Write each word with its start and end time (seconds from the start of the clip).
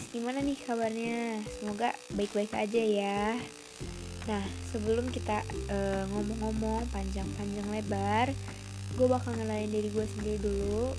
guys, 0.00 0.16
gimana 0.16 0.40
nih 0.40 0.56
kabarnya? 0.64 1.44
Semoga 1.60 1.92
baik-baik 2.16 2.56
aja 2.56 2.80
ya. 2.80 3.36
Nah, 4.24 4.44
sebelum 4.72 5.12
kita 5.12 5.44
uh, 5.68 6.08
ngomong-ngomong 6.08 6.88
panjang-panjang 6.88 7.68
lebar, 7.68 8.32
gue 8.96 9.04
bakal 9.04 9.36
ngenalin 9.36 9.68
diri 9.68 9.92
gue 9.92 10.06
sendiri 10.16 10.40
dulu. 10.40 10.96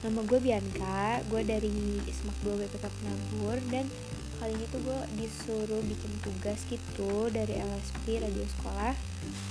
Nama 0.00 0.20
gue 0.24 0.40
Bianca, 0.40 1.20
gue 1.28 1.40
dari 1.44 2.00
Semak 2.08 2.40
2 2.40 2.64
BPK 2.64 2.84
Penabur 2.88 3.60
dan 3.68 3.84
kali 4.40 4.56
ini 4.56 4.66
tuh 4.72 4.80
gue 4.88 5.00
disuruh 5.20 5.82
bikin 5.84 6.12
tugas 6.24 6.64
gitu 6.72 7.28
dari 7.28 7.60
LSP 7.60 8.24
Radio 8.24 8.48
Sekolah 8.56 8.96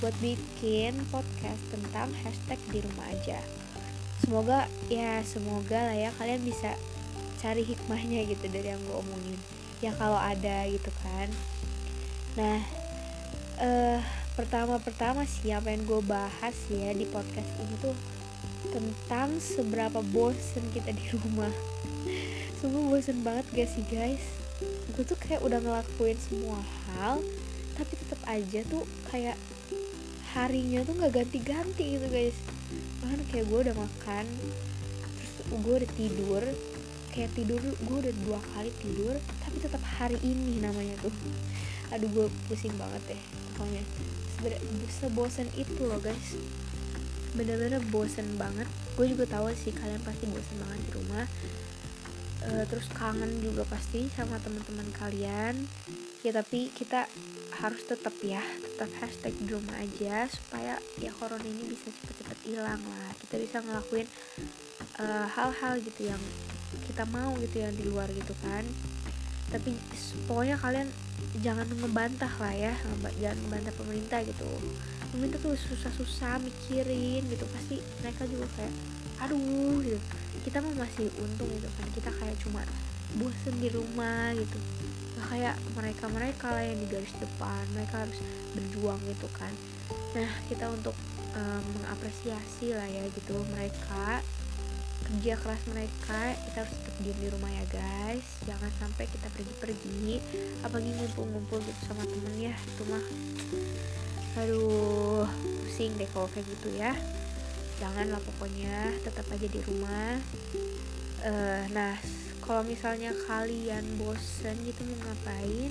buat 0.02 0.17
bikin 0.17 0.98
podcast 1.13 1.62
tentang 1.70 2.09
hashtag 2.26 2.58
di 2.73 2.81
rumah 2.81 3.05
aja. 3.13 3.38
Semoga 4.26 4.66
ya 4.90 5.21
semoga 5.21 5.94
lah 5.94 5.94
ya 5.94 6.09
kalian 6.17 6.41
bisa 6.41 6.73
cari 7.39 7.63
hikmahnya 7.63 8.27
gitu 8.27 8.45
dari 8.52 8.70
yang 8.75 8.81
gue 8.84 8.95
omongin. 8.99 9.39
Ya 9.80 9.95
kalau 9.95 10.20
ada 10.20 10.67
gitu 10.67 10.91
kan. 11.02 11.31
Nah, 12.35 12.59
uh, 13.63 13.99
pertama-pertama 14.35 15.23
sih 15.23 15.55
yang 15.55 15.63
gue 15.63 16.02
bahas 16.03 16.55
ya 16.67 16.91
di 16.91 17.07
podcast 17.07 17.49
ini 17.63 17.75
tuh 17.80 17.95
tentang 18.70 19.39
seberapa 19.39 20.03
bosen 20.11 20.67
kita 20.75 20.91
di 20.91 21.05
rumah. 21.16 21.52
Sungguh 22.59 22.91
bosen 22.91 23.23
banget 23.23 23.47
gak 23.55 23.69
sih 23.71 23.83
guys? 23.88 24.39
gue 24.99 25.03
tuh 25.08 25.16
kayak 25.16 25.39
udah 25.47 25.63
ngelakuin 25.63 26.19
semua 26.19 26.59
hal 26.91 27.23
tapi 27.80 27.95
tetap 27.95 28.19
aja 28.27 28.59
tuh 28.67 28.83
kayak 29.08 29.39
harinya 30.35 30.83
tuh 30.83 30.94
nggak 30.99 31.23
ganti-ganti 31.23 31.95
gitu 31.95 32.08
guys 32.11 32.35
bahkan 32.99 33.23
kayak 33.31 33.47
gue 33.47 33.59
udah 33.63 33.75
makan 33.80 34.25
terus 35.16 35.31
gue 35.47 35.73
udah 35.80 35.91
tidur 35.95 36.44
kayak 37.09 37.33
tidur 37.33 37.59
gue 37.59 37.97
udah 38.05 38.13
dua 38.25 38.39
kali 38.53 38.71
tidur 38.79 39.15
tapi 39.41 39.57
tetap 39.59 39.81
hari 39.81 40.17
ini 40.21 40.61
namanya 40.61 40.95
tuh. 41.02 41.13
Aduh 41.89 42.09
gue 42.09 42.27
pusing 42.47 42.73
banget 42.77 43.02
deh 43.15 43.23
pokoknya. 43.57 43.83
Sebenernya 44.38 45.07
bosan 45.11 45.49
itu 45.57 45.81
loh 45.83 45.99
guys. 45.99 46.37
Bener-bener 47.35 47.81
bosen 47.89 48.37
banget. 48.37 48.69
Gue 48.95 49.09
juga 49.09 49.25
tahu 49.27 49.52
sih 49.57 49.73
kalian 49.73 50.02
pasti 50.05 50.30
bosen 50.30 50.55
banget 50.61 50.80
di 50.85 50.91
rumah. 50.95 51.25
Uh, 52.39 52.63
terus 52.71 52.87
kangen 52.95 53.43
juga 53.43 53.67
pasti 53.67 54.07
sama 54.15 54.39
teman-teman 54.39 54.87
kalian. 54.95 55.67
Ya 56.23 56.31
tapi 56.35 56.71
kita 56.71 57.07
harus 57.59 57.83
tetap 57.83 58.15
ya 58.23 58.39
tetap 58.63 58.87
hashtag 59.03 59.35
di 59.35 59.52
rumah 59.52 59.75
aja 59.75 60.23
supaya 60.31 60.80
ya 61.03 61.11
corona 61.11 61.43
ini 61.43 61.75
bisa 61.75 61.91
cepet-cepet 61.91 62.39
hilang 62.47 62.80
lah. 62.80 63.11
Kita 63.19 63.35
bisa 63.35 63.59
ngelakuin 63.59 64.07
eh, 65.03 65.27
hal-hal 65.35 65.73
uh, 65.75 65.83
gitu 65.83 66.02
yang 66.07 66.21
kita 66.86 67.03
mau 67.09 67.34
gitu 67.42 67.62
yang 67.62 67.73
di 67.73 67.86
luar 67.88 68.09
gitu 68.12 68.34
kan. 68.45 68.64
Tapi 69.50 69.73
pokoknya 70.30 70.62
kalian 70.62 70.88
jangan 71.42 71.66
ngebantah 71.67 72.31
lah 72.39 72.53
ya 72.53 72.73
jangan 73.17 73.38
ngebantah 73.45 73.73
pemerintah 73.78 74.20
gitu. 74.26 74.50
Pemerintah 75.09 75.39
tuh 75.42 75.58
susah-susah 75.58 76.38
mikirin 76.42 77.26
gitu 77.26 77.45
pasti 77.50 77.81
mereka 78.02 78.30
juga 78.30 78.45
kayak 78.58 78.73
aduh 79.26 79.81
gitu. 79.81 79.98
Kita 80.45 80.61
mah 80.61 80.86
masih 80.86 81.09
untung 81.20 81.50
gitu 81.50 81.70
kan 81.76 81.88
kita 81.92 82.09
kayak 82.14 82.38
cuma 82.42 82.61
bosen 83.17 83.58
di 83.58 83.73
rumah 83.73 84.31
gitu. 84.38 84.58
Nggak 85.17 85.28
kayak 85.33 85.56
mereka 85.73 86.06
mereka 86.14 86.48
lah 86.54 86.64
yang 86.64 86.78
di 86.78 86.88
garis 86.88 87.14
depan 87.17 87.64
mereka 87.73 88.06
harus 88.06 88.20
berjuang 88.54 89.02
gitu 89.09 89.28
kan. 89.33 89.52
Nah 90.14 90.30
kita 90.45 90.70
untuk 90.70 90.94
um, 91.33 91.64
mengapresiasi 91.81 92.78
lah 92.78 92.86
ya 92.86 93.04
gitu 93.09 93.36
mereka 93.50 94.22
kerja 95.08 95.33
keras 95.39 95.61
mereka 95.72 96.19
kita 96.50 96.58
harus 96.64 96.73
tetap 96.75 96.95
diam 97.02 97.17
di 97.19 97.30
rumah 97.31 97.52
ya 97.52 97.66
guys. 97.72 98.25
Jangan 98.44 98.72
sampai 98.80 99.05
kita 99.08 99.28
pergi-pergi 99.33 100.19
apalagi 100.65 100.92
ngumpul-ngumpul 100.98 101.60
gitu 101.64 101.82
sama 101.87 102.04
temen 102.04 102.36
ya. 102.37 102.55
Itu 102.55 102.83
mah 102.89 103.05
aduh 104.37 105.26
pusing 105.65 105.95
deh 105.99 106.10
kalau 106.11 106.27
kayak 106.32 106.48
gitu 106.48 106.70
ya. 106.77 106.93
Jangan 107.80 108.11
lah 108.11 108.21
pokoknya 108.21 108.99
tetap 109.02 109.26
aja 109.32 109.48
di 109.48 109.60
rumah. 109.64 110.20
Uh, 111.20 111.64
nah 111.76 111.99
kalau 112.49 112.66
misalnya 112.66 113.14
kalian 113.27 113.86
bosen 114.02 114.55
gitu 114.66 114.81
mau 114.87 114.98
ngapain 115.05 115.70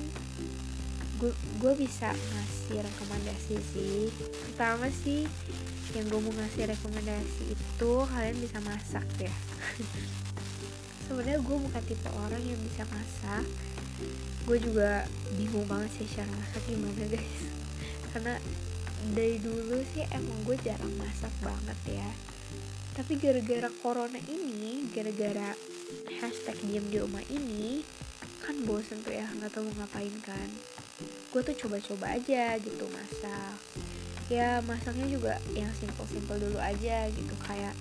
gue 1.19 1.75
bisa 1.75 2.15
ngasih 2.15 2.79
rekomendasi 2.79 3.57
sih. 3.75 4.07
Pertama 4.47 4.87
sih 4.91 5.27
yang 5.97 6.07
gue 6.07 6.21
mau 6.21 6.31
ngasih 6.31 6.71
rekomendasi 6.71 7.45
itu 7.51 7.93
kalian 8.07 8.39
bisa 8.39 8.59
masak 8.63 9.07
ya. 9.19 9.35
Sebenarnya 11.09 11.41
gue 11.43 11.57
bukan 11.59 11.83
tipe 11.89 12.11
orang 12.15 12.43
yang 12.47 12.61
bisa 12.63 12.87
masak. 12.93 13.45
Gue 14.47 14.63
juga 14.63 15.05
bingung 15.35 15.67
banget 15.67 15.91
sih 15.99 16.07
cara 16.15 16.31
masak 16.31 16.63
gimana 16.71 17.05
guys. 17.11 17.43
Karena 18.15 18.35
dari 19.15 19.37
dulu 19.43 19.83
sih 19.95 20.07
emang 20.15 20.39
gue 20.47 20.57
jarang 20.63 20.95
masak 21.01 21.33
banget 21.43 21.79
ya. 21.99 22.11
Tapi 22.95 23.19
gara-gara 23.19 23.71
corona 23.83 24.19
ini 24.31 24.87
gara-gara 24.91 25.55
hashtag 26.19 26.59
diam 26.67 26.87
di 26.91 26.99
rumah 26.99 27.23
ini 27.31 27.83
kan 28.43 28.65
bosen 28.65 29.05
tuh 29.05 29.13
ya 29.13 29.29
nggak 29.29 29.53
tahu 29.53 29.69
mau 29.71 29.85
ngapain 29.85 30.15
kan 30.25 30.49
gue 31.29 31.41
tuh 31.45 31.57
coba-coba 31.67 32.17
aja 32.17 32.57
gitu 32.57 32.85
masak. 32.89 33.59
Ya 34.33 34.61
masaknya 34.65 35.07
juga 35.09 35.37
yang 35.53 35.69
simple-simple 35.77 36.41
dulu 36.41 36.57
aja 36.57 37.09
gitu. 37.13 37.35
Kayak 37.45 37.77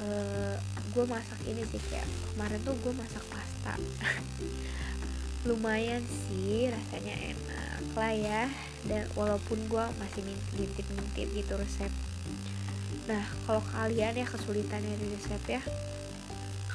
uh, 0.00 0.56
gue 0.92 1.04
masak 1.08 1.40
ini 1.48 1.64
sih 1.72 1.80
kayak 1.88 2.04
kemarin 2.32 2.60
tuh 2.60 2.76
gue 2.84 2.92
masak 2.92 3.24
pasta. 3.32 3.80
Lumayan 5.48 6.04
sih 6.04 6.68
rasanya 6.68 7.16
enak 7.32 7.80
lah 7.96 8.12
ya. 8.12 8.42
Dan 8.84 9.08
walaupun 9.16 9.56
gue 9.72 9.84
masih 9.96 10.20
ngintip-ngintip 10.52 11.32
gitu 11.32 11.52
resep. 11.56 11.92
Nah 13.08 13.24
kalau 13.48 13.64
kalian 13.72 14.20
ya 14.20 14.26
kesulitan 14.28 14.84
dari 14.84 15.06
resep 15.16 15.42
ya 15.48 15.62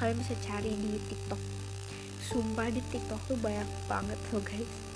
kalian 0.01 0.17
bisa 0.17 0.33
cari 0.41 0.73
di 0.73 0.97
tiktok. 1.13 1.37
Sumpah 2.25 2.73
di 2.73 2.81
tiktok 2.89 3.21
tuh 3.29 3.37
banyak 3.37 3.69
banget 3.85 4.17
loh 4.33 4.41
guys 4.41 4.90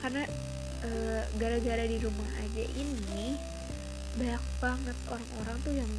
karena 0.00 0.22
gara 1.38 1.58
gara-gara 1.58 1.84
di 1.90 1.98
rumah 1.98 2.30
aja 2.38 2.64
ini 2.78 3.34
banyak 4.14 4.44
banget 4.62 4.96
orang-orang 5.10 5.56
tuh 5.62 5.74
yang 5.74 5.90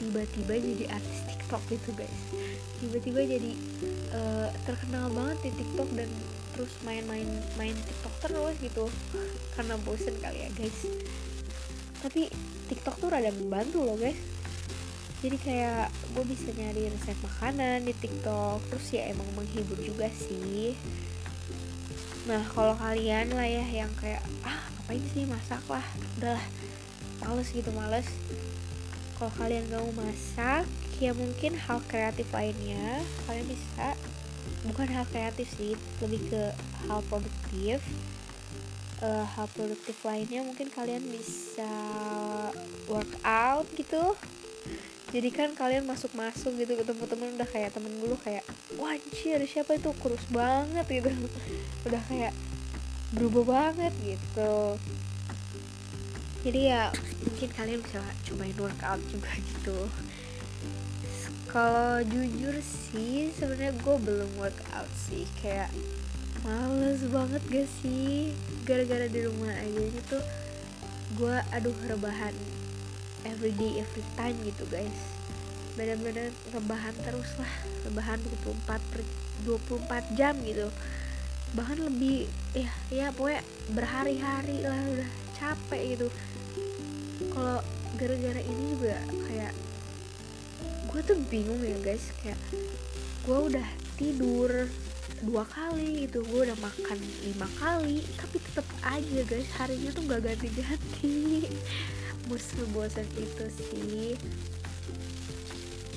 tiba-tiba 0.00 0.54
jadi 0.56 0.84
artis 0.96 1.18
TikTok 1.28 1.62
gitu 1.68 1.90
guys. 1.92 2.20
Tiba-tiba 2.80 3.20
jadi 3.26 3.52
uh, 4.16 4.48
terkenal 4.64 5.12
banget 5.12 5.38
di 5.44 5.50
TikTok 5.60 5.88
dan 5.92 6.08
terus 6.56 6.72
main-main 6.88 7.28
main 7.60 7.76
TikTok 7.76 8.14
terus 8.24 8.54
gitu. 8.64 8.88
Karena 9.54 9.76
bosen 9.84 10.16
kali 10.18 10.46
ya 10.46 10.50
guys. 10.56 10.78
Tapi 12.00 12.32
TikTok 12.72 12.96
tuh 12.96 13.08
rada 13.12 13.28
membantu 13.28 13.84
loh 13.84 14.00
guys. 14.00 14.16
Jadi 15.20 15.36
kayak 15.36 15.92
gue 16.16 16.24
bisa 16.24 16.48
nyari 16.56 16.88
resep 16.88 17.18
makanan 17.20 17.84
di 17.84 17.92
TikTok 17.92 18.72
terus 18.72 18.88
ya 18.88 19.12
emang 19.12 19.28
menghibur 19.36 19.76
juga 19.76 20.08
sih 20.08 20.72
nah 22.30 22.46
kalau 22.54 22.78
kalian 22.78 23.34
lah 23.34 23.42
ya 23.42 23.66
yang 23.82 23.90
kayak 23.98 24.22
ah 24.46 24.70
ngapain 24.78 25.02
sih 25.10 25.26
masak 25.26 25.58
lah? 25.66 25.82
Udahlah 26.14 26.46
males 27.26 27.50
gitu 27.50 27.74
males. 27.74 28.06
Kalau 29.18 29.34
kalian 29.34 29.66
gak 29.66 29.82
mau 29.82 30.06
masak 30.06 30.62
ya 31.02 31.10
mungkin 31.10 31.58
hal 31.58 31.82
kreatif 31.90 32.30
lainnya 32.30 33.02
kalian 33.26 33.50
bisa 33.50 33.98
bukan 34.62 34.86
hal 34.94 35.02
kreatif 35.10 35.50
sih 35.58 35.74
lebih 35.98 36.22
ke 36.30 36.42
hal 36.86 37.02
produktif. 37.10 37.82
Uh, 39.00 39.24
hal 39.34 39.48
produktif 39.50 39.96
lainnya 40.06 40.44
mungkin 40.44 40.70
kalian 40.70 41.02
bisa 41.10 41.72
workout 42.86 43.64
gitu 43.74 44.14
jadi 45.10 45.28
kan 45.34 45.50
kalian 45.58 45.84
masuk-masuk 45.90 46.54
gitu 46.54 46.78
ketemu 46.78 47.04
temen 47.10 47.28
udah 47.34 47.48
kayak 47.50 47.70
temen 47.74 47.92
gue 47.98 48.18
kayak 48.22 48.46
wajir 48.78 49.42
siapa 49.46 49.74
itu? 49.74 49.90
Kurus 49.98 50.22
banget 50.30 50.86
gitu. 50.86 51.10
Udah 51.86 52.02
kayak 52.06 52.34
berubah 53.10 53.44
banget 53.74 53.90
gitu. 54.06 54.78
Jadi 56.46 56.60
ya 56.70 56.94
mungkin 57.26 57.48
kalian 57.52 57.80
bisa 57.82 58.00
cobain 58.30 58.56
workout 58.56 59.02
juga 59.10 59.32
gitu. 59.34 59.78
Kalau 61.50 61.98
jujur 62.06 62.54
sih 62.62 63.34
sebenarnya 63.34 63.74
gue 63.74 63.96
belum 63.98 64.30
workout 64.38 64.90
sih. 64.94 65.26
Kayak 65.42 65.74
males 66.46 67.02
banget 67.10 67.42
gak 67.50 67.68
sih? 67.82 68.30
Gara-gara 68.62 69.10
di 69.10 69.20
rumah 69.26 69.50
aja 69.58 69.82
gitu 69.90 70.18
gue 71.18 71.36
aduh 71.50 71.74
rebahan 71.90 72.32
everyday 73.24 73.80
every 73.80 74.04
time 74.16 74.36
gitu 74.44 74.64
guys. 74.68 74.98
Bener-bener 75.74 76.32
rebahan 76.52 76.94
terus 77.04 77.30
lah. 77.40 77.52
Rebahan 77.88 78.18
24 78.44 78.90
per 78.92 79.00
24 79.46 80.18
jam 80.18 80.34
gitu. 80.44 80.68
Bahkan 81.56 81.78
lebih 81.82 82.30
ya 82.54 82.70
ya 82.92 83.06
pokoknya 83.10 83.42
berhari-hari 83.74 84.62
lah 84.62 84.80
udah 84.92 85.10
capek 85.36 85.82
gitu. 85.96 86.06
Kalau 87.30 87.60
gara-gara 87.96 88.40
ini 88.40 88.62
juga 88.76 88.96
kayak 89.28 89.52
gue 90.90 91.00
tuh 91.04 91.16
bingung 91.28 91.60
ya 91.62 91.78
guys. 91.82 92.12
Kayak 92.22 92.38
gue 93.26 93.38
udah 93.52 93.68
tidur 93.96 94.68
dua 95.20 95.44
kali 95.48 96.08
gitu. 96.08 96.24
Gue 96.24 96.48
udah 96.48 96.58
makan 96.58 96.98
lima 97.24 97.48
kali 97.58 98.02
tapi 98.16 98.36
tetap 98.40 98.66
aja 98.84 99.20
guys 99.28 99.48
harinya 99.60 99.90
tuh 99.92 100.02
nggak 100.08 100.22
ganti-ganti 100.24 101.46
musuh 102.30 102.66
bosan 102.70 103.06
itu 103.18 103.44
sih. 103.50 104.14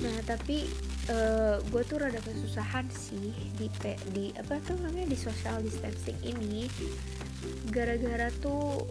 Nah 0.02 0.18
tapi 0.26 0.66
uh, 1.08 1.62
gue 1.70 1.82
tuh 1.86 2.02
rada 2.02 2.18
kesusahan 2.18 2.90
sih 2.90 3.30
di 3.54 3.70
di 4.10 4.34
apa 4.34 4.58
tuh 4.66 4.74
namanya 4.82 5.08
di 5.08 5.18
social 5.18 5.62
distancing 5.62 6.18
ini. 6.26 6.66
Gara-gara 7.70 8.28
tuh 8.42 8.82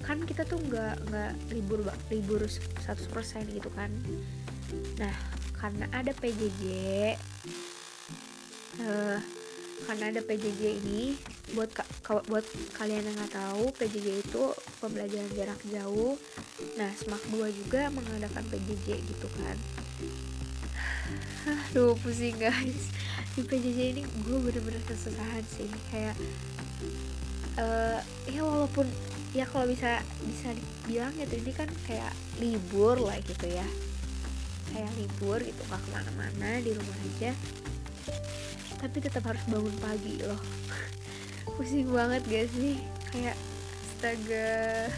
kan 0.00 0.24
kita 0.24 0.48
tuh 0.48 0.58
nggak 0.58 1.12
nggak 1.12 1.32
libur 1.52 1.84
libur 2.08 2.40
100% 2.48 3.52
gitu 3.52 3.70
kan. 3.76 3.92
Nah 4.96 5.14
karena 5.60 5.84
ada 5.92 6.16
PJJ 6.16 6.64
uh, 8.80 9.20
karena 9.84 10.04
ada 10.08 10.20
PJJ 10.24 10.80
ini 10.80 11.20
buat 11.54 11.70
ka, 11.74 11.84
buat 12.30 12.46
kalian 12.78 13.02
yang 13.02 13.16
nggak 13.18 13.34
tahu 13.34 13.64
PJJ 13.74 14.22
itu 14.22 14.42
pembelajaran 14.78 15.30
jarak 15.34 15.60
jauh. 15.66 16.14
Nah 16.78 16.90
semak 16.94 17.22
2 17.34 17.50
juga 17.50 17.90
mengadakan 17.90 18.44
PJJ 18.46 19.02
gitu 19.02 19.28
kan. 19.34 19.56
Aduh 21.70 21.98
pusing 21.98 22.38
guys. 22.38 22.90
Di 23.34 23.42
PJJ 23.42 23.78
ini 23.98 24.02
gue 24.06 24.38
bener-bener 24.38 24.82
kesusahan 24.86 25.42
sih. 25.50 25.70
Kayak 25.90 26.14
uh, 27.58 27.98
ya 28.30 28.42
walaupun 28.46 28.86
ya 29.30 29.46
kalau 29.46 29.70
bisa 29.70 30.02
bisa 30.26 30.50
dibilang 30.54 31.14
gitu 31.14 31.34
ini 31.38 31.52
kan 31.54 31.68
kayak 31.86 32.12
libur 32.38 32.98
lah 32.98 33.18
gitu 33.26 33.46
ya. 33.50 33.66
Kayak 34.70 34.92
libur 34.94 35.42
gitu 35.42 35.62
nggak 35.66 35.82
ke 35.82 35.88
mana-mana 35.94 36.62
di 36.62 36.70
rumah 36.70 36.98
aja. 37.10 37.34
Tapi 38.80 38.96
tetap 39.02 39.26
harus 39.28 39.44
bangun 39.50 39.76
pagi 39.82 40.22
loh 40.24 40.40
pusing 41.56 41.88
banget 41.90 42.22
gak 42.26 42.48
sih? 42.54 42.78
Kayak 43.10 43.36
astaga 44.00 44.48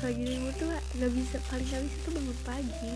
lagi 0.07 0.23
libur 0.23 0.53
tuh 0.63 0.71
nggak 0.71 1.11
bisa 1.11 1.37
paling 1.51 1.67
nggak 1.67 1.83
bisa 1.91 1.97
tuh 2.07 2.13
bangun 2.15 2.39
pagi. 2.47 2.95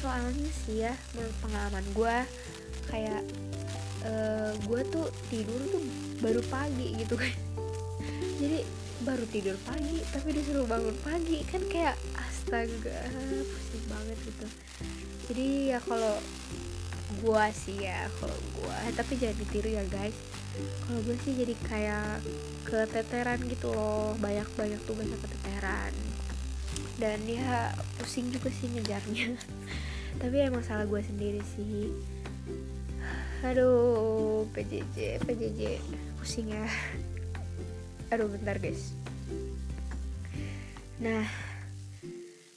Soalnya 0.00 0.50
sih 0.64 0.76
ya 0.80 0.94
menurut 1.12 1.36
pengalaman 1.44 1.84
gue 1.92 2.16
kayak 2.88 3.22
uh, 4.08 4.08
eh, 4.08 4.52
gue 4.64 4.80
tuh 4.88 5.06
tidur 5.28 5.60
tuh 5.68 5.82
baru 6.24 6.40
pagi 6.48 6.96
gitu 6.96 7.20
kan. 7.20 7.34
Jadi 8.40 8.64
baru 9.00 9.24
tidur 9.28 9.56
pagi 9.64 10.00
tapi 10.12 10.28
disuruh 10.36 10.64
bangun 10.68 10.96
pagi 11.04 11.40
kan 11.48 11.60
kayak 11.68 11.96
astaga 12.16 13.00
pusing 13.44 13.84
banget 13.92 14.18
gitu. 14.24 14.46
Jadi 15.28 15.46
ya 15.76 15.78
kalau 15.84 16.16
gua 17.18 17.50
sih 17.50 17.84
ya 17.84 18.06
kalau 18.22 18.38
gua 18.56 18.76
tapi 18.94 19.18
jangan 19.18 19.36
ditiru 19.42 19.70
ya 19.74 19.84
guys 19.90 20.14
kalau 20.86 21.00
gue 21.06 21.16
sih 21.22 21.34
jadi 21.36 21.54
kayak 21.66 22.24
keteteran 22.66 23.40
gitu 23.48 23.72
loh 23.72 24.14
banyak 24.18 24.46
banyak 24.54 24.80
tugasnya 24.84 25.18
keteteran. 25.20 25.92
Dan 27.00 27.18
ya 27.24 27.72
pusing 27.96 28.28
juga 28.28 28.52
sih 28.52 28.68
ngejarnya. 28.68 29.34
Tapi 30.20 30.36
emang 30.42 30.60
salah 30.60 30.84
gue 30.84 31.00
sendiri 31.00 31.40
sih. 31.56 31.92
Aduh 33.40 34.44
PJJ 34.52 35.24
PJJ 35.24 35.80
pusing 36.20 36.52
ya. 36.52 36.68
Aduh 38.12 38.28
bentar 38.28 38.60
guys. 38.60 38.92
Nah 41.00 41.24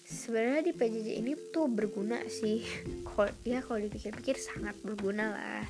sebenarnya 0.04 0.62
di 0.70 0.74
PJJ 0.76 1.08
ini 1.24 1.34
tuh 1.56 1.72
berguna 1.72 2.20
sih. 2.28 2.64
Kalau 3.08 3.30
ya 3.46 3.62
kalau 3.62 3.80
dipikir-pikir 3.80 4.36
sangat 4.42 4.74
berguna 4.82 5.30
lah. 5.32 5.66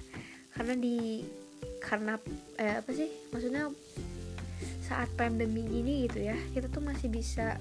Karena 0.54 0.80
di 0.80 1.26
karena 1.84 2.16
eh, 2.56 2.80
apa 2.80 2.90
sih 2.96 3.12
maksudnya 3.36 3.68
saat 4.88 5.12
pandemi 5.20 5.68
ini 5.68 6.08
gitu 6.08 6.24
ya 6.24 6.36
kita 6.56 6.72
tuh 6.72 6.80
masih 6.80 7.12
bisa 7.12 7.60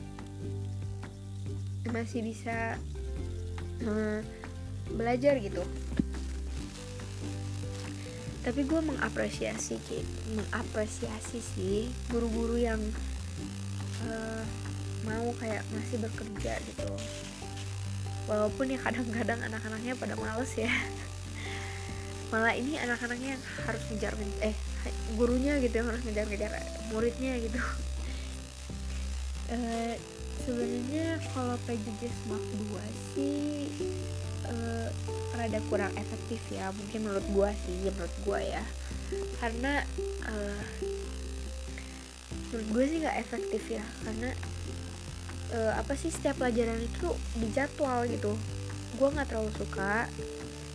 masih 1.90 2.22
bisa 2.22 2.78
hmm, 3.82 4.22
belajar 4.94 5.34
gitu. 5.42 5.62
Tapi 8.42 8.66
gue 8.66 8.80
mengapresiasi 8.82 9.78
mengapresiasi 10.34 11.38
sih 11.38 11.86
guru-guru 12.10 12.58
yang 12.58 12.80
uh, 14.06 14.42
mau 15.06 15.30
kayak 15.38 15.62
masih 15.70 16.02
bekerja 16.02 16.58
gitu. 16.58 16.90
Walaupun 18.26 18.70
ya 18.70 18.78
kadang-kadang 18.82 19.38
anak-anaknya 19.46 19.94
pada 19.98 20.14
males 20.18 20.50
ya 20.58 20.70
malah 22.32 22.56
ini 22.56 22.80
anak-anaknya 22.80 23.36
yang 23.36 23.42
harus 23.68 23.82
ngejar 23.92 24.16
eh 24.40 24.56
gurunya 25.20 25.60
gitu 25.60 25.84
yang 25.84 25.88
harus 25.92 26.00
ngejar-ngejar 26.08 26.52
muridnya 26.88 27.36
gitu. 27.36 27.60
Uh, 29.52 29.94
sebenarnya 30.48 31.20
kalau 31.36 31.54
PJJ 31.68 32.08
Smart 32.24 32.40
2 32.40 32.72
sih 33.12 33.68
uh, 34.48 34.88
rada 35.36 35.60
kurang 35.68 35.92
efektif 35.94 36.40
ya 36.48 36.72
mungkin 36.72 37.04
menurut 37.04 37.26
gue 37.28 37.50
sih 37.68 37.76
menurut 37.92 38.16
gue 38.24 38.40
ya. 38.48 38.64
Karena 39.36 39.84
uh, 40.24 40.60
menurut 42.48 42.68
gue 42.72 42.84
sih 42.88 42.96
nggak 43.04 43.18
efektif 43.28 43.62
ya 43.68 43.84
karena 44.08 44.32
uh, 45.52 45.72
apa 45.76 45.92
sih 46.00 46.08
setiap 46.08 46.40
pelajaran 46.40 46.80
itu 46.80 47.12
dijadwal 47.36 48.08
gitu. 48.08 48.32
Gue 48.96 49.08
nggak 49.12 49.28
terlalu 49.28 49.52
suka 49.52 50.08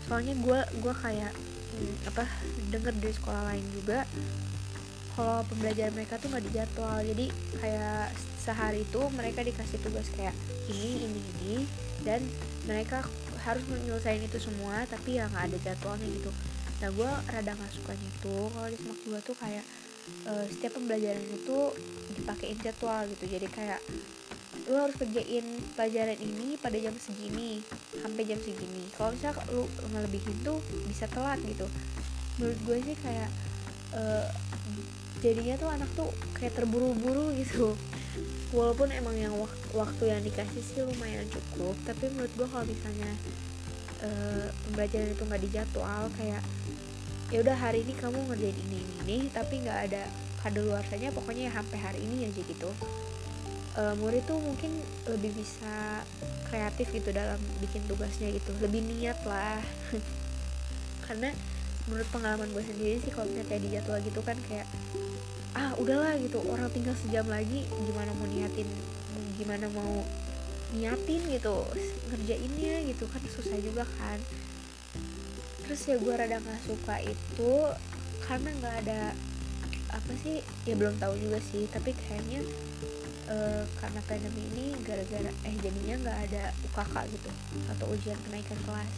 soalnya 0.07 0.38
gue 0.39 0.59
gue 0.86 0.94
kayak 1.04 1.36
apa 2.06 2.24
denger 2.69 2.94
dari 2.97 3.13
sekolah 3.13 3.41
lain 3.53 3.65
juga 3.74 4.03
kalau 5.18 5.41
pembelajaran 5.50 5.97
mereka 5.97 6.21
tuh 6.21 6.29
nggak 6.29 6.45
dijadwal. 6.45 6.97
Jadi 7.01 7.25
kayak 7.57 8.13
sehari 8.38 8.85
itu 8.85 9.01
mereka 9.18 9.41
dikasih 9.41 9.81
tugas 9.81 10.07
kayak 10.13 10.38
ini 10.69 11.09
ini 11.09 11.19
ini 11.19 11.56
dan 12.06 12.21
mereka 12.69 13.01
harus 13.41 13.65
menyelesaikan 13.65 14.29
itu 14.29 14.39
semua 14.39 14.85
tapi 14.85 15.18
ya 15.18 15.25
nggak 15.27 15.51
ada 15.51 15.57
jadwalnya 15.65 16.07
gitu. 16.13 16.31
Nah 16.77 16.89
gue 16.94 17.12
rada 17.33 17.51
nggak 17.57 17.74
suka 17.74 17.94
itu 17.97 18.38
kalau 18.53 18.68
di 18.69 18.77
semak 18.77 19.00
gue 19.01 19.19
tuh 19.25 19.35
kayak 19.41 19.65
uh, 20.30 20.45
setiap 20.45 20.77
pembelajaran 20.77 21.25
itu 21.33 21.57
dipakein 22.13 22.57
jadwal 22.62 23.01
gitu. 23.09 23.25
Jadi 23.25 23.47
kayak 23.50 23.81
lu 24.67 24.75
harus 24.75 24.95
kerjain 24.99 25.47
pelajaran 25.79 26.19
ini 26.19 26.59
pada 26.59 26.75
jam 26.75 26.91
segini 26.99 27.63
sampai 27.95 28.23
jam 28.27 28.39
segini. 28.39 28.83
Kalau 28.99 29.15
misalnya 29.15 29.43
lu 29.55 29.63
ngelebihin 29.95 30.37
tuh 30.43 30.59
bisa 30.87 31.07
telat 31.07 31.39
gitu. 31.47 31.63
Menurut 32.37 32.59
gue 32.68 32.77
sih 32.92 32.95
kayak 32.99 33.30
uh, 33.95 34.27
jadinya 35.23 35.56
tuh 35.56 35.69
anak 35.71 35.89
tuh 35.95 36.11
kayak 36.35 36.53
terburu-buru 36.59 37.31
gitu. 37.39 37.80
Walaupun 38.51 38.92
emang 38.92 39.15
yang 39.15 39.31
wak 39.39 39.51
waktu 39.75 40.11
yang 40.11 40.21
dikasih 40.23 40.63
sih 40.63 40.80
lumayan 40.83 41.27
cukup 41.27 41.75
tapi 41.83 42.07
menurut 42.11 42.31
gue 42.35 42.47
kalau 42.47 42.65
misalnya 42.65 43.11
uh, 44.03 44.47
pembelajaran 44.68 45.11
itu 45.13 45.23
nggak 45.27 45.44
dijadwal 45.44 46.03
kayak 46.15 46.42
ya 47.27 47.44
udah 47.44 47.57
hari 47.59 47.83
ini 47.83 47.94
kamu 47.99 48.23
ngerjain 48.31 48.56
ini 48.71 48.80
ini, 48.80 48.95
ini 49.03 49.18
tapi 49.35 49.59
nggak 49.59 49.80
ada 49.92 50.07
kadaluarsanya 50.47 51.11
pokoknya 51.11 51.51
ya 51.51 51.53
sampai 51.59 51.77
hari 51.77 51.99
ini 52.07 52.31
aja 52.31 52.39
gitu 52.39 52.71
uh, 53.77 53.93
murid 54.01 54.25
tuh 54.25 54.41
mungkin 54.41 54.73
lebih 55.05 55.37
bisa 55.37 56.01
kreatif 56.49 56.89
gitu 56.91 57.13
dalam 57.13 57.37
bikin 57.61 57.85
tugasnya 57.85 58.33
gitu. 58.33 58.51
Lebih 58.59 58.81
niat 58.83 59.21
lah. 59.23 59.61
Karena 61.05 61.31
menurut 61.87 62.09
pengalaman 62.11 62.51
gue 62.51 62.63
sendiri 62.67 62.99
sih 62.99 63.15
kalau 63.15 63.31
misalnya 63.31 63.47
kayak 63.47 63.63
dijadwal 63.63 63.97
gitu 64.03 64.19
kan 64.19 64.37
kayak 64.49 64.67
ah 65.55 65.71
udahlah 65.79 66.19
gitu. 66.19 66.43
Orang 66.43 66.67
tinggal 66.73 66.97
sejam 66.97 67.23
lagi 67.29 67.63
gimana 67.87 68.11
mau 68.17 68.27
niatin 68.27 68.67
gimana 69.37 69.69
mau 69.69 70.01
niatin 70.73 71.21
gitu 71.29 71.63
ngerjainnya 72.11 72.83
gitu 72.89 73.05
kan 73.07 73.21
susah 73.23 73.55
juga 73.61 73.87
kan. 74.01 74.19
Terus 75.63 75.81
ya 75.87 75.95
gue 75.95 76.13
rada 76.13 76.43
nggak 76.43 76.61
suka 76.67 76.95
itu 77.05 77.53
karena 78.27 78.49
nggak 78.59 78.75
ada 78.83 79.01
apa 79.87 80.11
sih 80.19 80.43
ya 80.67 80.75
belum 80.75 80.99
tahu 80.99 81.15
juga 81.15 81.39
sih. 81.39 81.71
Tapi 81.71 81.95
kayaknya 81.95 82.43
uh, 83.27 83.63
karena 83.79 84.01
pandemi 84.07 84.43
ini 84.55 84.65
gara-gara 84.83 85.31
eh 85.45 85.55
jadinya 85.59 85.95
nggak 86.07 86.17
ada 86.31 86.43
UKK 86.67 86.95
gitu 87.13 87.29
atau 87.75 87.85
ujian 87.91 88.19
kenaikan 88.27 88.59
kelas. 88.63 88.95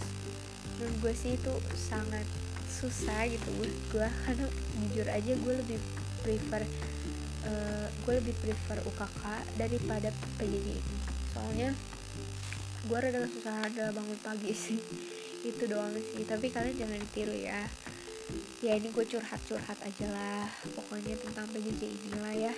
Menurut 0.78 0.96
gue 1.04 1.14
sih 1.14 1.36
itu 1.36 1.54
sangat 1.76 2.26
susah 2.70 3.28
gitu 3.28 3.50
buat 3.60 3.74
gue 3.92 4.08
karena 4.24 4.48
jujur 4.80 5.08
aja 5.10 5.32
gue 5.36 5.54
lebih 5.66 5.80
prefer 6.24 6.64
uh, 7.50 7.88
gue 7.92 8.14
lebih 8.24 8.36
prefer 8.40 8.78
UKK 8.86 9.24
daripada 9.60 10.10
PJJ 10.40 10.80
soalnya 11.36 11.76
gue 12.88 12.98
rada 12.98 13.28
susah 13.28 13.60
ada 13.68 13.92
bangun 13.92 14.20
pagi 14.24 14.56
sih 14.68 14.80
itu 15.40 15.64
doang 15.72 15.96
sih. 15.96 16.28
Tapi 16.28 16.52
kalian 16.52 16.76
jangan 16.76 17.00
ditiru 17.00 17.36
ya. 17.36 17.64
Ya 18.60 18.76
ini 18.76 18.92
gue 18.92 19.06
curhat-curhat 19.08 19.80
aja 19.82 20.08
lah 20.12 20.46
pokoknya 20.76 21.18
tentang 21.18 21.48
PJJ 21.50 21.82
inilah 22.12 22.52
ya 22.52 22.54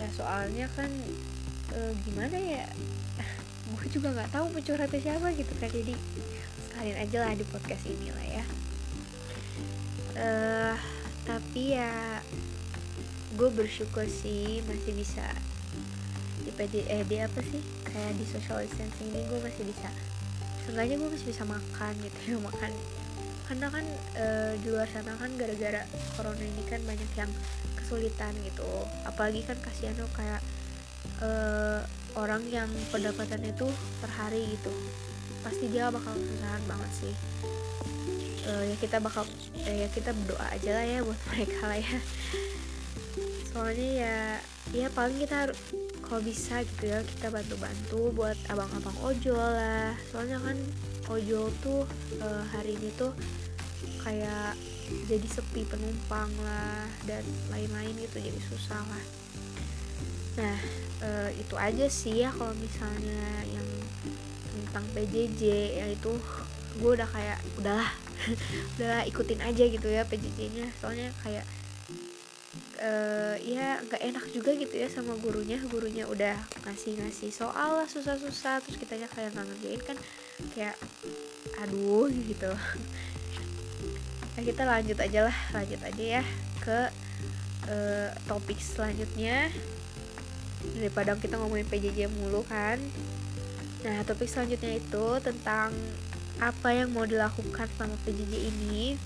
ya 0.00 0.08
soalnya 0.16 0.66
kan 0.72 0.88
e, 1.76 1.78
gimana 2.08 2.36
ya 2.40 2.64
gue 3.76 3.86
juga 3.92 4.16
nggak 4.16 4.32
tahu 4.32 4.48
mau 4.50 4.62
curhatnya 4.64 5.00
siapa 5.00 5.28
gitu 5.36 5.52
kan 5.60 5.68
jadi 5.68 5.94
sekalian 6.64 6.98
aja 7.04 7.16
lah 7.20 7.32
di 7.36 7.44
podcast 7.44 7.84
ini 7.84 8.08
lah 8.08 8.26
ya. 8.40 8.44
E, 10.16 10.28
tapi 11.28 11.76
ya 11.76 12.24
gue 13.36 13.50
bersyukur 13.52 14.08
sih 14.08 14.64
masih 14.64 14.96
bisa 14.96 15.28
di 16.40 16.50
PD 16.56 16.88
eh 16.88 17.04
di 17.04 17.20
apa 17.20 17.44
sih 17.44 17.60
kayak 17.84 18.16
di 18.16 18.24
social 18.24 18.64
distancing 18.64 19.12
ini 19.12 19.28
gue 19.28 19.38
masih 19.44 19.68
bisa 19.68 19.92
seenggaknya 20.64 20.96
gue 20.96 21.08
masih 21.12 21.28
bisa 21.28 21.44
makan 21.44 21.92
gitu 22.00 22.18
ya 22.32 22.38
makan. 22.48 22.72
Karena 23.44 23.66
kan 23.68 23.84
e, 24.16 24.26
di 24.62 24.68
luar 24.72 24.88
sana 24.88 25.12
kan 25.20 25.30
gara-gara 25.36 25.84
corona 26.16 26.40
ini 26.40 26.62
kan 26.64 26.80
banyak 26.88 27.10
yang 27.18 27.30
kesulitan 27.90 28.30
gitu. 28.46 28.70
Apalagi 29.02 29.42
kan 29.42 29.58
kasihan 29.58 29.98
tuh 29.98 30.06
kayak 30.14 30.38
e, 31.18 31.30
orang 32.14 32.46
yang 32.46 32.70
pendapatan 32.94 33.42
itu 33.42 33.66
per 33.98 34.10
hari 34.14 34.46
gitu. 34.54 34.70
Pasti 35.42 35.66
dia 35.66 35.90
bakal 35.90 36.14
kesusahan 36.14 36.62
banget 36.70 36.90
sih. 36.94 37.14
E, 38.46 38.52
ya 38.70 38.76
kita 38.78 39.02
bakal 39.02 39.26
eh, 39.66 39.82
ya 39.82 39.88
kita 39.90 40.14
berdoa 40.14 40.46
aja 40.54 40.70
lah 40.78 40.86
ya 40.86 40.98
buat 41.02 41.20
mereka 41.34 41.60
lah 41.66 41.80
ya. 41.82 41.98
Soalnya 43.50 43.88
ya 43.90 44.18
ya 44.70 44.86
paling 44.94 45.18
kita 45.18 45.50
harus 45.50 45.58
kalau 46.06 46.22
bisa 46.22 46.62
gitu 46.62 46.94
ya 46.94 47.02
kita 47.02 47.34
bantu-bantu 47.34 48.14
buat 48.14 48.38
abang-abang 48.46 48.94
ojol 49.02 49.34
lah. 49.34 49.98
Soalnya 50.14 50.38
kan 50.38 50.54
ojol 51.10 51.50
tuh 51.58 51.82
e, 52.22 52.28
hari 52.54 52.78
ini 52.78 52.94
tuh 52.94 53.10
kayak 54.06 54.54
jadi 55.06 55.26
sepi 55.26 55.62
penumpang 55.66 56.30
lah 56.42 56.86
dan 57.06 57.22
lain-lain 57.50 57.94
gitu 57.98 58.18
jadi 58.18 58.40
susah 58.50 58.80
lah. 58.80 59.04
Nah 60.38 60.58
e, 61.02 61.08
itu 61.38 61.54
aja 61.58 61.86
sih 61.86 62.22
ya 62.22 62.30
kalau 62.34 62.54
misalnya 62.58 63.44
yang 63.46 63.68
tentang 64.50 64.86
PJJ 64.94 65.42
ya 65.78 65.86
itu 65.90 66.12
gue 66.78 66.90
udah 66.94 67.08
kayak 67.10 67.38
udahlah 67.58 67.90
udahlah 68.78 69.02
ikutin 69.06 69.40
aja 69.42 69.64
gitu 69.66 69.88
ya 69.90 70.06
PJJ-nya 70.06 70.70
soalnya 70.78 71.10
kayak 71.26 71.42
uh, 72.80 73.36
ya 73.44 73.78
nggak 73.84 74.02
enak 74.02 74.24
juga 74.32 74.50
gitu 74.56 74.74
ya 74.74 74.88
sama 74.88 75.14
gurunya. 75.20 75.60
Gurunya 75.68 76.08
udah 76.08 76.36
ngasih 76.66 76.98
ngasih 76.98 77.30
soal 77.30 77.78
lah 77.78 77.86
susah-susah. 77.86 78.64
Terus 78.64 78.76
kitanya 78.80 79.08
kayak 79.12 79.36
nggak 79.36 79.46
ngerjain 79.46 79.82
kan 79.84 79.96
kayak 80.56 80.76
aduh 81.60 82.08
gitu 82.30 82.50
nah 84.40 84.48
kita 84.48 84.64
lanjut 84.64 84.96
aja 84.96 85.28
lah. 85.28 85.36
Lanjut 85.52 85.80
aja 85.84 86.04
ya 86.16 86.24
ke 86.64 86.88
uh, 87.68 88.08
topik 88.24 88.56
selanjutnya. 88.56 89.52
Daripada 90.80 91.12
kita 91.20 91.36
ngomongin 91.36 91.68
PJJ 91.68 92.08
mulu 92.08 92.40
kan. 92.48 92.80
Nah 93.84 94.00
topik 94.08 94.32
selanjutnya 94.32 94.80
itu 94.80 95.06
tentang 95.20 95.76
apa 96.40 96.72
yang 96.72 96.88
mau 96.88 97.04
dilakukan 97.04 97.68
selama 97.76 98.00
PJJ 98.08 98.32
ini. 98.48 98.96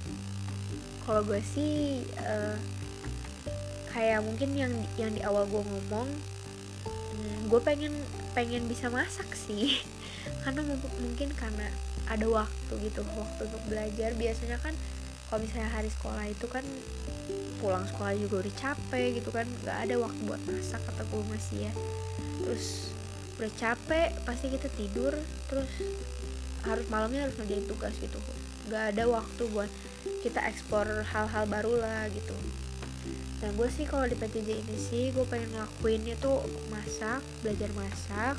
Kalau 1.03 1.27
gue 1.27 1.43
sih 1.43 2.07
uh, 2.23 2.55
kayak 3.91 4.23
mungkin 4.23 4.55
yang 4.55 4.71
yang 4.95 5.11
di 5.11 5.27
awal 5.27 5.51
gue 5.51 5.63
ngomong 5.67 6.07
hmm, 6.87 7.51
gue 7.51 7.59
pengen 7.59 7.91
pengen 8.39 8.71
bisa 8.71 8.87
masak 8.87 9.35
sih. 9.35 9.83
Karena 10.47 10.63
mungkin 11.03 11.35
karena 11.35 11.67
ada 12.07 12.23
waktu 12.31 12.73
gitu 12.87 13.03
waktu 13.19 13.51
untuk 13.51 13.63
belajar. 13.67 14.15
Biasanya 14.15 14.63
kan 14.63 14.79
kalau 15.35 15.51
misalnya 15.51 15.67
hari 15.75 15.91
sekolah 15.91 16.31
itu 16.31 16.47
kan 16.47 16.63
pulang 17.59 17.83
sekolah 17.91 18.15
juga 18.15 18.47
udah 18.47 18.55
capek 18.55 19.19
gitu 19.19 19.35
kan 19.35 19.43
nggak 19.67 19.79
ada 19.83 19.99
waktu 19.99 20.21
buat 20.31 20.39
masak 20.47 20.79
kata 20.87 21.03
gue 21.11 21.23
masih 21.27 21.59
ya. 21.67 21.73
Terus 22.39 22.95
udah 23.43 23.51
capek 23.59 24.15
pasti 24.23 24.47
kita 24.47 24.71
tidur 24.79 25.11
terus 25.51 25.67
harus 26.63 26.87
malamnya 26.87 27.27
harus 27.27 27.35
ngerjain 27.35 27.67
tugas 27.67 27.99
gitu. 27.99 28.15
Nggak 28.71 28.95
ada 28.95 29.11
waktu 29.11 29.43
buat 29.51 29.67
kita 30.23 30.39
ekspor 30.47 30.87
hal-hal 31.03 31.45
baru 31.51 31.83
lah 31.83 32.07
gitu. 32.15 32.39
Nah 33.43 33.51
gue 33.59 33.69
sih 33.75 33.91
kalau 33.91 34.07
di 34.07 34.15
PTJ 34.15 34.55
ini 34.55 34.79
sih 34.79 35.11
gue 35.11 35.27
pengen 35.27 35.51
ngelakuin 35.51 36.15
itu 36.15 36.31
masak 36.71 37.27
belajar 37.43 37.75
masak 37.75 38.39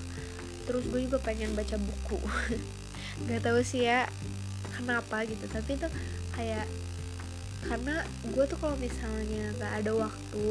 terus 0.63 0.87
gue 0.87 1.11
juga 1.11 1.19
pengen 1.19 1.59
baca 1.59 1.75
buku. 1.75 2.23
Nggak 3.27 3.51
tahu 3.51 3.59
sih 3.67 3.83
ya 3.83 4.07
kenapa 4.79 5.27
gitu 5.27 5.43
tapi 5.51 5.75
itu 5.75 5.91
kayak 6.35 6.67
karena 7.65 8.05
gue 8.29 8.43
tuh 8.45 8.57
kalau 8.61 8.77
misalnya 8.77 9.49
nggak 9.57 9.73
ada 9.83 9.91
waktu 9.97 10.47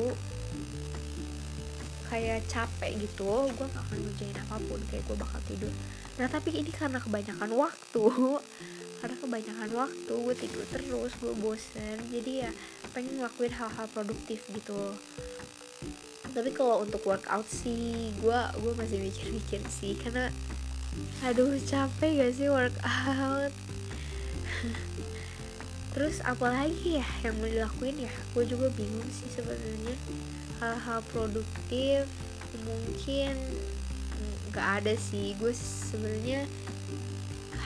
kayak 2.15 2.47
capek 2.47 2.95
gitu 3.01 3.51
gue 3.51 3.67
gak 3.75 3.83
akan 3.91 3.99
ngerjain 4.07 4.39
apa 4.39 4.57
pun 4.63 4.79
kayak 4.87 5.03
gue 5.09 5.17
bakal 5.19 5.41
tidur. 5.51 5.73
Nah 6.21 6.27
tapi 6.31 6.55
ini 6.55 6.71
karena 6.71 7.03
kebanyakan 7.03 7.51
waktu 7.59 8.07
karena 9.03 9.17
kebanyakan 9.19 9.71
waktu 9.75 10.13
gue 10.15 10.35
tidur 10.39 10.65
terus 10.71 11.13
gue 11.19 11.33
bosen 11.43 11.99
jadi 12.15 12.47
ya 12.47 12.51
pengen 12.95 13.19
ngelakuin 13.19 13.55
hal-hal 13.59 13.87
produktif 13.91 14.47
gitu. 14.55 14.95
Tapi 16.35 16.51
kalau 16.55 16.87
untuk 16.87 17.03
workout 17.03 17.51
sih 17.51 18.15
gue 18.23 18.39
gue 18.63 18.73
masih 18.79 19.03
mikir-mikir 19.03 19.67
sih 19.67 19.99
karena 19.99 20.31
aduh 21.27 21.51
capek 21.67 22.23
gak 22.23 22.33
sih 22.39 22.47
workout 22.47 23.51
terus 25.95 26.19
apalagi 26.27 26.99
ya 26.99 27.07
yang 27.23 27.39
mau 27.39 27.47
dilakuin 27.47 28.03
ya? 28.03 28.13
Gue 28.35 28.45
juga 28.45 28.67
bingung 28.75 29.07
sih 29.15 29.31
sebenarnya. 29.31 29.95
Hal-hal 30.59 31.01
produktif 31.15 32.11
mungkin 32.67 33.39
nggak 34.51 34.69
ada 34.83 34.95
sih. 34.99 35.39
Gue 35.39 35.55
sebenarnya 35.55 36.51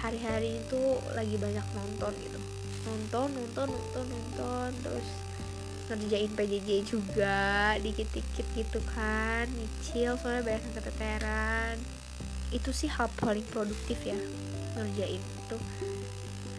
hari-hari 0.04 0.60
itu 0.60 0.80
lagi 1.16 1.40
banyak 1.40 1.66
nonton 1.72 2.12
gitu. 2.20 2.38
Nonton 2.84 3.28
nonton 3.32 3.66
nonton 3.72 4.04
nonton 4.06 4.70
terus 4.84 5.08
ngerjain 5.88 6.28
PJJ 6.36 6.84
juga 6.84 7.72
dikit-dikit 7.80 8.44
gitu 8.52 8.80
kan 8.92 9.48
nyicil 9.48 10.20
soalnya 10.20 10.44
banyak 10.44 10.62
yang 10.68 10.76
keteteran. 10.76 11.76
Itu 12.52 12.76
sih 12.76 12.92
hal 12.92 13.08
paling 13.16 13.44
produktif 13.48 14.04
ya 14.04 14.20
ngerjain 14.76 15.20
itu 15.20 15.56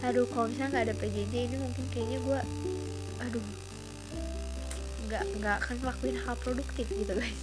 aduh 0.00 0.24
kalau 0.32 0.48
misalnya 0.48 0.70
nggak 0.72 0.84
ada 0.88 0.94
PJJ 0.96 1.34
ini 1.52 1.56
mungkin 1.60 1.84
kayaknya 1.92 2.18
gue 2.24 2.40
aduh 3.20 3.44
nggak 5.10 5.24
nggak 5.42 5.56
akan 5.66 5.76
ngelakuin 5.82 6.16
hal 6.22 6.34
produktif 6.38 6.86
gitu 6.86 7.12
guys. 7.18 7.40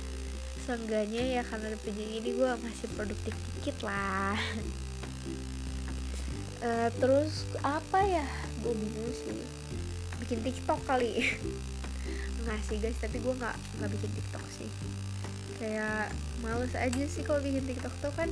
Seenggaknya 0.66 1.22
ya 1.38 1.42
karena 1.46 1.70
ada 1.70 1.78
PJJ 1.78 2.10
ini 2.18 2.30
gue 2.34 2.50
masih 2.66 2.90
produktif 2.98 3.30
dikit 3.54 3.86
lah. 3.86 4.34
Uh, 6.58 6.90
terus 7.00 7.46
apa 7.62 8.02
ya? 8.02 8.26
Gue 8.58 8.74
bingung 8.74 9.14
sih. 9.14 9.38
Bikin 10.18 10.42
tiktok 10.42 10.82
kali. 10.82 11.38
Nggak 12.42 12.60
sih 12.66 12.76
guys 12.82 12.98
tapi 12.98 13.22
gue 13.22 13.34
nggak 13.38 13.54
nggak 13.54 13.90
bikin 13.94 14.10
tiktok 14.18 14.44
sih. 14.50 14.70
Kayak 15.62 16.10
males 16.42 16.74
aja 16.74 17.04
sih 17.06 17.22
kalau 17.22 17.38
bikin 17.38 17.70
tiktok 17.70 17.94
tuh 18.02 18.12
kan 18.18 18.28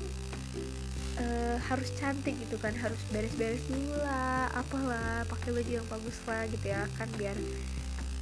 uh, 1.20 1.56
harus 1.70 1.88
cantik 1.98 2.34
gitu 2.38 2.56
kan 2.58 2.74
harus 2.78 2.98
beres-beres 3.10 3.62
dulu 3.70 3.94
lah 4.02 4.50
apalah 4.54 5.22
pakai 5.30 5.54
baju 5.54 5.70
yang 5.82 5.88
bagus 5.90 6.16
lah 6.26 6.42
gitu 6.50 6.66
ya 6.70 6.82
kan 6.98 7.08
biar 7.14 7.36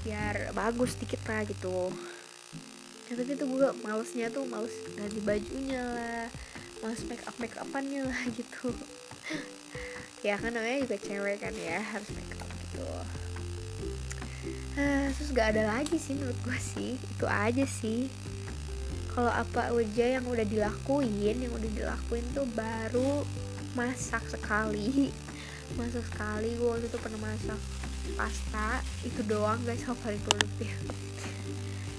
biar 0.02 0.50
bagus 0.52 0.99
dikit 0.99 1.22
lah 1.30 1.46
gitu. 1.46 1.94
Ya, 3.06 3.12
tapi 3.18 3.37
tuh 3.37 3.44
gue 3.44 3.68
malesnya 3.84 4.32
tuh 4.32 4.49
males 4.49 4.72
ganti 4.96 5.20
bajunya 5.20 5.82
lah 5.84 6.26
males 6.82 7.02
make 7.06 7.22
up 7.28 7.37
make 7.38 7.54
upannya 7.61 8.08
lah 8.08 8.22
gitu. 8.38 8.75
Ya 10.22 10.38
kan 10.38 10.54
namanya 10.54 10.87
juga 10.87 10.96
cewek 10.99 11.42
kan 11.42 11.54
ya 11.54 11.78
harus 11.78 12.08
make 12.14 12.34
up 12.34 12.50
gitu. 12.50 12.87
Uh, 14.72 15.06
terus 15.14 15.30
gak 15.37 15.54
ada 15.54 15.68
lagi 15.68 16.00
sih 16.00 16.16
menurut 16.16 16.34
gue 16.42 16.58
sih 16.58 16.96
itu 16.96 17.26
aja 17.28 17.62
sih 17.68 18.08
kalau 19.12 19.28
apa 19.28 19.69
aja 19.73 20.19
yang 20.19 20.25
udah 20.25 20.45
dilakuin 20.45 21.37
yang 21.37 21.52
udah 21.52 21.71
dilakuin 21.76 22.25
tuh 22.33 22.49
baru 22.57 23.25
masak 23.76 24.25
sekali. 24.28 25.12
Masak 25.81 26.04
sekali 26.04 26.52
gue 26.61 26.69
waktu 26.69 26.85
itu 26.85 27.00
pernah 27.00 27.33
masak 27.33 27.57
pasta 28.12 28.85
itu 29.07 29.25
doang 29.25 29.57
guys 29.64 29.81
yang 29.81 29.97
paling 30.04 30.21
produktif 30.21 30.69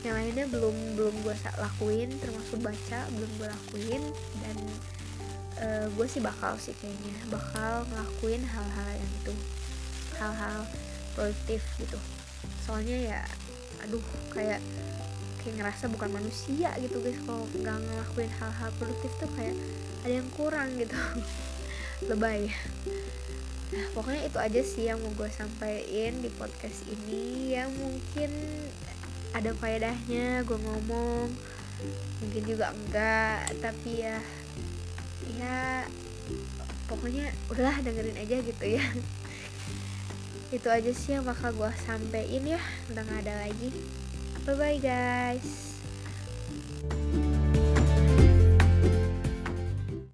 yang 0.03 0.20
lainnya 0.20 0.46
belum 0.51 0.75
belum 1.00 1.15
gue 1.24 1.36
lakuin 1.63 2.12
termasuk 2.20 2.60
baca 2.60 3.00
belum 3.15 3.32
gue 3.39 3.48
lakuin 3.48 4.03
dan 4.43 4.58
uh, 5.63 5.86
gue 5.88 6.08
sih 6.12 6.20
bakal 6.20 6.60
sih 6.60 6.75
kayaknya 6.75 7.15
bakal 7.32 7.88
ngelakuin 7.88 8.43
hal-hal 8.43 8.89
yang 9.00 9.12
itu 9.24 9.34
hal-hal 10.20 10.60
produktif 11.15 11.63
gitu. 11.79 11.96
Soalnya 12.67 12.98
ya 13.00 13.22
aduh 13.88 14.03
kayak 14.36 14.60
kayak 15.43 15.59
ngerasa 15.59 15.91
bukan 15.91 16.09
manusia 16.15 16.71
gitu 16.79 17.03
guys. 17.03 17.19
Kalau 17.27 17.43
nggak 17.51 17.77
ngelakuin 17.83 18.31
hal-hal 18.39 18.69
produktif 18.79 19.12
tuh 19.19 19.29
kayak 19.35 19.55
ada 20.07 20.13
yang 20.23 20.29
kurang 20.39 20.71
gitu. 20.79 20.95
Lebay. 22.09 22.47
Nah 23.75 23.85
pokoknya 23.91 24.21
itu 24.31 24.39
aja 24.39 24.62
sih 24.63 24.83
yang 24.88 25.03
mau 25.03 25.12
gue 25.12 25.27
sampaikan 25.27 26.13
di 26.23 26.31
podcast 26.39 26.88
ini. 26.88 27.51
Ya 27.59 27.67
mungkin 27.67 28.31
ada 29.35 29.51
faedahnya 29.59 30.47
gue 30.47 30.57
ngomong. 30.63 31.27
Mungkin 32.23 32.43
juga 32.47 32.71
enggak 32.71 33.51
tapi 33.59 34.07
ya 34.07 34.23
ya 35.35 35.83
pokoknya 36.88 37.31
udahlah 37.51 37.83
dengerin 37.83 38.15
aja 38.15 38.39
gitu 38.39 38.65
ya. 38.79 38.83
Itu 40.55 40.69
aja 40.71 40.91
sih 40.95 41.19
yang 41.19 41.27
bakal 41.27 41.51
gue 41.51 41.71
sampein 41.83 42.47
ya. 42.47 42.62
Udah 42.93 43.03
gak 43.03 43.27
ada 43.27 43.50
lagi 43.50 43.73
Bye-bye 44.45 44.77
guys. 44.79 45.73